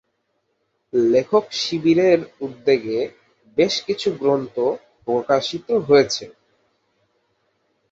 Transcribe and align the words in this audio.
লেখক 0.93 1.45
শিবিরের 1.61 2.19
উদ্যোগে 2.41 2.99
বেশ 3.57 3.73
কিছু 3.85 4.09
গ্রন্থ 4.21 4.55
প্রকাশিত 5.07 5.67
হয়েছে। 5.87 6.25